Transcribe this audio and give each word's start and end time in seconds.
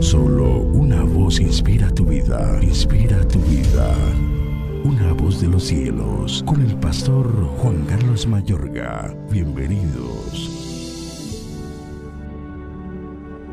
Solo 0.00 0.60
una 0.60 1.02
voz 1.02 1.40
inspira 1.40 1.90
tu 1.90 2.04
vida, 2.04 2.58
inspira 2.62 3.26
tu 3.28 3.38
vida. 3.40 3.94
Una 4.84 5.12
voz 5.14 5.40
de 5.40 5.48
los 5.48 5.64
cielos, 5.64 6.44
con 6.46 6.60
el 6.62 6.76
pastor 6.76 7.26
Juan 7.58 7.84
Carlos 7.86 8.26
Mayorga. 8.26 9.14
Bienvenidos. 9.30 10.52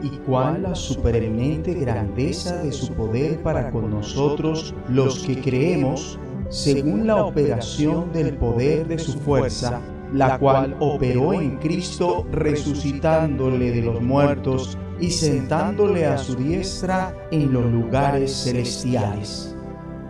y 0.03 0.09
cuál 0.25 0.63
la 0.63 0.75
supereminente 0.75 1.73
grandeza 1.73 2.61
de 2.61 2.73
su 2.73 2.93
poder 2.93 3.41
para 3.41 3.71
con 3.71 3.89
nosotros 3.89 4.75
los 4.89 5.19
que 5.23 5.39
creemos, 5.39 6.19
según 6.49 7.07
la 7.07 7.23
operación 7.23 8.11
del 8.11 8.35
poder 8.35 8.85
de 8.85 8.99
su 8.99 9.13
fuerza, 9.13 9.81
la 10.11 10.37
cual 10.37 10.75
operó 10.79 11.33
en 11.33 11.57
Cristo 11.57 12.27
resucitándole 12.31 13.71
de 13.71 13.81
los 13.81 14.01
muertos 14.01 14.77
y 14.99 15.09
sentándole 15.11 16.05
a 16.05 16.17
su 16.17 16.35
diestra 16.35 17.15
en 17.31 17.51
los 17.51 17.65
lugares 17.65 18.43
celestiales. 18.43 19.55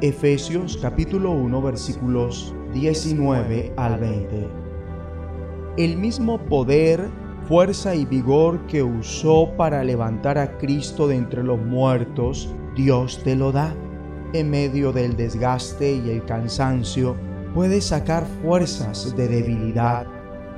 Efesios 0.02 0.78
capítulo 0.82 1.32
1 1.32 1.62
versículos 1.62 2.54
19 2.74 3.74
al 3.78 4.00
20. 4.00 4.48
El 5.78 5.98
mismo 5.98 6.38
poder 6.40 7.10
fuerza 7.48 7.96
y 7.96 8.06
vigor 8.06 8.66
que 8.68 8.84
usó 8.84 9.50
para 9.58 9.84
levantar 9.84 10.38
a 10.38 10.58
Cristo 10.58 11.08
de 11.08 11.16
entre 11.16 11.44
los 11.44 11.60
muertos, 11.60 12.54
Dios 12.76 13.22
te 13.24 13.36
lo 13.36 13.52
da. 13.52 13.76
En 14.34 14.50
medio 14.50 14.92
del 14.92 15.16
desgaste 15.16 15.94
y 15.94 16.10
el 16.10 16.26
cansancio, 16.26 17.16
puedes 17.54 17.86
sacar 17.86 18.26
fuerzas 18.42 19.16
de 19.16 19.28
debilidad. 19.28 20.08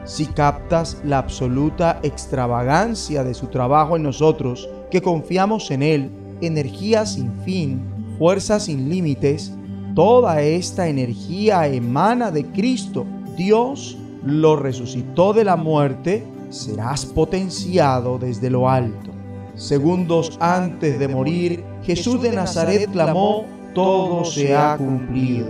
Si 0.05 0.27
captas 0.27 1.01
la 1.03 1.17
absoluta 1.17 1.99
extravagancia 2.03 3.23
de 3.23 3.33
su 3.33 3.47
trabajo 3.47 3.95
en 3.95 4.03
nosotros, 4.03 4.69
que 4.91 5.01
confiamos 5.01 5.71
en 5.71 5.81
Él, 5.81 6.11
energía 6.41 7.05
sin 7.05 7.33
fin, 7.41 7.81
fuerza 8.17 8.59
sin 8.59 8.89
límites, 8.89 9.51
toda 9.95 10.41
esta 10.41 10.87
energía 10.87 11.67
emana 11.67 12.29
de 12.31 12.45
Cristo. 12.45 13.05
Dios 13.35 13.97
lo 14.23 14.55
resucitó 14.55 15.33
de 15.33 15.43
la 15.43 15.55
muerte 15.55 16.25
serás 16.49 17.05
potenciado 17.05 18.17
desde 18.17 18.49
lo 18.49 18.69
alto. 18.69 19.11
Segundos 19.55 20.37
antes 20.39 20.99
de 20.99 21.07
morir, 21.07 21.63
Jesús 21.83 22.21
de 22.21 22.31
Nazaret 22.31 22.89
clamó, 22.91 23.45
todo 23.73 24.25
se 24.25 24.55
ha 24.55 24.77
cumplido. 24.77 25.47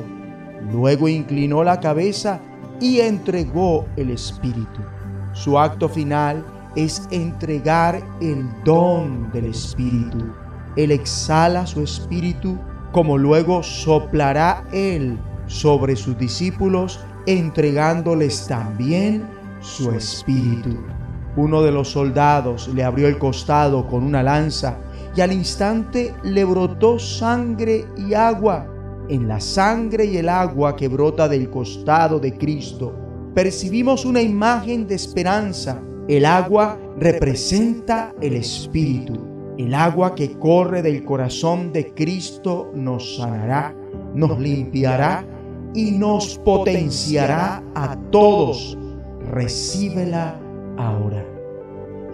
Luego 0.71 1.07
inclinó 1.07 1.63
la 1.63 1.79
cabeza 1.79 2.39
y 2.79 2.99
entregó 2.99 3.85
el 3.95 4.09
Espíritu. 4.09 4.81
Su 5.33 5.59
acto 5.59 5.89
final 5.89 6.45
es 6.75 7.07
entregar 7.11 8.01
el 8.21 8.45
don 8.63 9.31
del 9.31 9.45
Espíritu. 9.45 10.25
Él 10.75 10.91
exhala 10.91 11.65
su 11.65 11.81
Espíritu 11.81 12.57
como 12.95 13.17
luego 13.17 13.61
soplará 13.61 14.63
Él 14.71 15.19
sobre 15.47 15.97
sus 15.97 16.17
discípulos, 16.17 17.01
entregándoles 17.25 18.47
también 18.47 19.27
su 19.59 19.91
espíritu. 19.91 20.77
Uno 21.35 21.61
de 21.61 21.73
los 21.73 21.89
soldados 21.89 22.69
le 22.69 22.85
abrió 22.85 23.09
el 23.09 23.17
costado 23.17 23.85
con 23.87 24.03
una 24.03 24.23
lanza 24.23 24.77
y 25.13 25.19
al 25.19 25.33
instante 25.33 26.13
le 26.23 26.45
brotó 26.45 26.97
sangre 26.97 27.85
y 27.97 28.13
agua. 28.13 28.65
En 29.09 29.27
la 29.27 29.39
sangre 29.39 30.05
y 30.05 30.17
el 30.17 30.29
agua 30.29 30.75
que 30.75 30.87
brota 30.87 31.27
del 31.27 31.49
costado 31.49 32.19
de 32.19 32.37
Cristo 32.37 32.93
percibimos 33.33 34.05
una 34.05 34.21
imagen 34.21 34.87
de 34.87 34.95
esperanza. 34.95 35.81
El 36.07 36.25
agua 36.25 36.79
representa 36.97 38.13
el 38.21 38.35
Espíritu. 38.35 39.13
El 39.57 39.73
agua 39.73 40.15
que 40.15 40.37
corre 40.37 40.81
del 40.81 41.03
corazón 41.03 41.71
de 41.71 41.93
Cristo 41.93 42.71
nos 42.73 43.17
sanará, 43.17 43.75
nos 44.13 44.39
limpiará 44.39 45.25
y 45.73 45.91
nos 45.91 46.37
potenciará 46.39 47.63
a 47.73 47.95
todos 48.11 48.77
recíbela 49.31 50.39
ahora. 50.77 51.25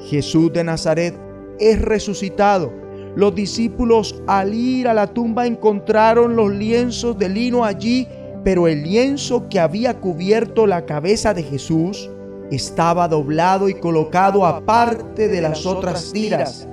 Jesús 0.10 0.52
de 0.54 0.64
Nazaret 0.64 1.16
es 1.60 1.82
resucitado. 1.82 2.74
Los 3.16 3.36
discípulos 3.36 4.22
al 4.28 4.54
ir 4.54 4.88
a 4.88 4.94
la 4.94 5.08
tumba 5.08 5.46
encontraron 5.46 6.36
los 6.36 6.52
lienzos 6.52 7.18
de 7.18 7.30
lino 7.30 7.66
allí, 7.66 8.08
pero 8.44 8.68
el 8.68 8.84
lienzo 8.84 9.50
que 9.50 9.60
había 9.60 10.00
cubierto 10.00 10.66
la 10.66 10.86
cabeza 10.86 11.34
de 11.34 11.44
Jesús 11.44 12.10
estaba 12.52 13.08
doblado 13.08 13.70
y 13.70 13.74
colocado 13.74 14.46
aparte 14.46 15.28
de 15.28 15.42
las 15.42 15.66
otras 15.66 16.12
tiras. 16.12 16.68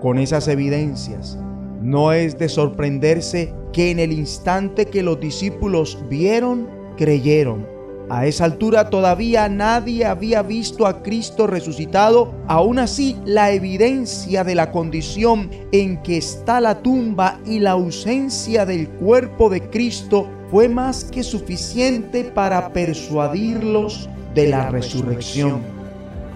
Con 0.00 0.18
esas 0.18 0.48
evidencias, 0.48 1.38
no 1.80 2.12
es 2.12 2.38
de 2.38 2.48
sorprenderse 2.48 3.54
que 3.72 3.90
en 3.90 3.98
el 3.98 4.12
instante 4.12 4.86
que 4.86 5.02
los 5.02 5.20
discípulos 5.20 5.98
vieron, 6.08 6.68
creyeron 6.96 7.73
a 8.10 8.26
esa 8.26 8.44
altura 8.44 8.90
todavía 8.90 9.48
nadie 9.48 10.04
había 10.04 10.42
visto 10.42 10.86
a 10.86 11.02
Cristo 11.02 11.46
resucitado. 11.46 12.34
Aún 12.46 12.78
así, 12.78 13.16
la 13.24 13.50
evidencia 13.52 14.44
de 14.44 14.54
la 14.54 14.70
condición 14.70 15.50
en 15.72 16.02
que 16.02 16.18
está 16.18 16.60
la 16.60 16.82
tumba 16.82 17.38
y 17.46 17.60
la 17.60 17.72
ausencia 17.72 18.66
del 18.66 18.88
cuerpo 18.88 19.48
de 19.48 19.62
Cristo 19.70 20.28
fue 20.50 20.68
más 20.68 21.04
que 21.04 21.22
suficiente 21.22 22.24
para 22.24 22.72
persuadirlos 22.72 24.08
de 24.34 24.48
la 24.48 24.68
resurrección. 24.68 25.60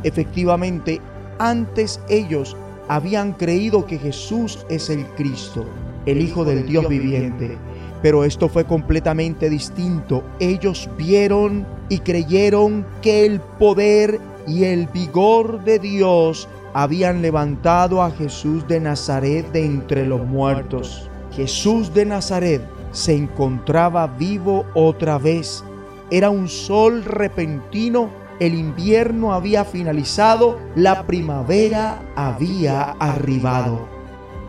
Efectivamente, 0.04 1.00
antes 1.38 2.00
ellos 2.08 2.56
habían 2.88 3.32
creído 3.34 3.84
que 3.84 3.98
Jesús 3.98 4.64
es 4.70 4.88
el 4.88 5.04
Cristo, 5.08 5.66
el 6.06 6.22
Hijo 6.22 6.44
del 6.44 6.66
Dios 6.66 6.88
viviente 6.88 7.58
pero 8.02 8.24
esto 8.24 8.48
fue 8.48 8.64
completamente 8.64 9.50
distinto. 9.50 10.22
Ellos 10.38 10.88
vieron 10.96 11.66
y 11.88 11.98
creyeron 11.98 12.86
que 13.02 13.26
el 13.26 13.40
poder 13.40 14.20
y 14.46 14.64
el 14.64 14.86
vigor 14.86 15.64
de 15.64 15.78
Dios 15.78 16.48
habían 16.74 17.22
levantado 17.22 18.02
a 18.02 18.10
Jesús 18.10 18.66
de 18.68 18.80
Nazaret 18.80 19.50
de 19.52 19.64
entre 19.64 20.06
los 20.06 20.24
muertos. 20.26 21.10
Jesús 21.32 21.92
de 21.94 22.06
Nazaret 22.06 22.62
se 22.92 23.14
encontraba 23.14 24.06
vivo 24.06 24.64
otra 24.74 25.18
vez. 25.18 25.64
Era 26.10 26.30
un 26.30 26.48
sol 26.48 27.04
repentino, 27.04 28.10
el 28.40 28.54
invierno 28.54 29.34
había 29.34 29.64
finalizado, 29.64 30.58
la 30.74 31.06
primavera 31.06 32.00
había 32.16 32.92
arribado. 32.92 33.88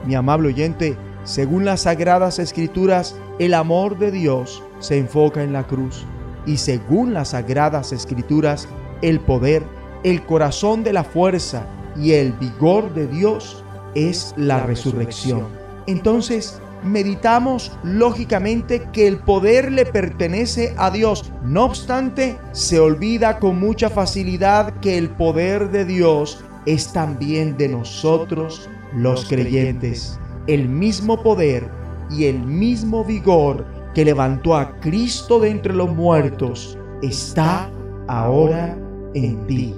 Mi 0.05 0.15
amable 0.15 0.49
oyente, 0.49 0.95
según 1.29 1.63
las 1.63 1.81
sagradas 1.81 2.39
escrituras, 2.39 3.15
el 3.37 3.53
amor 3.53 3.99
de 3.99 4.09
Dios 4.09 4.63
se 4.79 4.97
enfoca 4.97 5.43
en 5.43 5.53
la 5.53 5.67
cruz 5.67 6.03
y 6.47 6.57
según 6.57 7.13
las 7.13 7.29
sagradas 7.29 7.91
escrituras, 7.91 8.67
el 9.03 9.19
poder, 9.19 9.63
el 10.03 10.25
corazón 10.25 10.83
de 10.83 10.91
la 10.91 11.03
fuerza 11.03 11.67
y 11.95 12.13
el 12.13 12.33
vigor 12.33 12.95
de 12.95 13.05
Dios 13.05 13.63
es 13.93 14.33
la 14.37 14.65
resurrección. 14.65 15.45
Entonces, 15.85 16.59
meditamos 16.83 17.73
lógicamente 17.83 18.87
que 18.91 19.07
el 19.07 19.19
poder 19.19 19.71
le 19.71 19.85
pertenece 19.85 20.73
a 20.77 20.89
Dios. 20.89 21.31
No 21.43 21.65
obstante, 21.65 22.39
se 22.53 22.79
olvida 22.79 23.37
con 23.37 23.59
mucha 23.59 23.91
facilidad 23.91 24.79
que 24.79 24.97
el 24.97 25.09
poder 25.09 25.69
de 25.69 25.85
Dios 25.85 26.43
es 26.65 26.91
también 26.91 27.55
de 27.55 27.67
nosotros 27.67 28.67
los 28.95 29.25
creyentes. 29.25 30.19
El 30.47 30.67
mismo 30.67 31.21
poder 31.21 31.69
y 32.09 32.25
el 32.25 32.39
mismo 32.39 33.03
vigor 33.03 33.65
que 33.93 34.05
levantó 34.05 34.55
a 34.55 34.79
Cristo 34.79 35.39
de 35.39 35.49
entre 35.49 35.73
los 35.73 35.93
muertos 35.93 36.77
está 37.01 37.71
ahora 38.07 38.77
en 39.13 39.45
ti. 39.47 39.75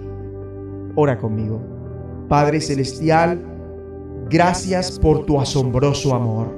Ora 0.96 1.18
conmigo. 1.18 1.62
Padre 2.28 2.62
Celestial, 2.62 3.42
gracias 4.30 5.00
por 5.00 5.26
tu 5.26 5.40
asombroso 5.40 6.13
amor. 6.16 6.58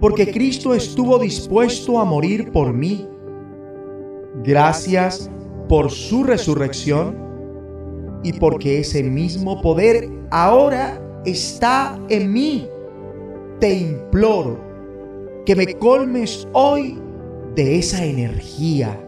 Porque 0.00 0.30
Cristo 0.30 0.74
estuvo 0.74 1.18
dispuesto 1.18 1.98
a 1.98 2.04
morir 2.04 2.50
por 2.52 2.72
mí. 2.72 3.06
Gracias 4.42 5.30
por 5.68 5.90
su 5.90 6.24
resurrección 6.24 7.16
y 8.22 8.32
porque 8.34 8.80
ese 8.80 9.02
mismo 9.02 9.60
poder 9.60 10.08
ahora 10.30 11.00
está 11.24 11.98
en 12.08 12.32
mí 12.32 12.68
te 13.60 13.74
imploro 13.74 14.58
que 15.44 15.54
me 15.54 15.66
colmes 15.74 16.48
hoy 16.52 16.98
de 17.54 17.78
esa 17.78 18.04
energía. 18.04 18.98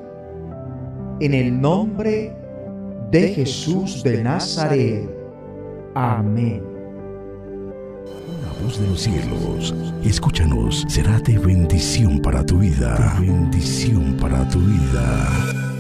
En 1.21 1.35
el 1.35 1.61
nombre 1.61 2.37
de 3.11 3.29
Jesús 3.35 4.03
de 4.03 4.23
Nazaret. 4.23 5.09
Amén. 5.95 6.63
La 8.43 8.65
voz 8.65 8.81
de 8.81 8.87
los 8.89 9.01
cielos, 9.01 9.75
escúchanos, 10.05 10.85
será 10.89 11.19
de 11.21 11.39
bendición 11.39 12.21
para 12.21 12.45
tu 12.45 12.59
vida. 12.59 13.17
bendición 13.21 14.17
para 14.21 14.49
tu 14.49 14.59
vida. 14.59 15.72